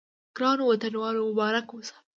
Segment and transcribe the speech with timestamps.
[0.37, 1.95] ګرانو وطنوالو مبارک مو شه.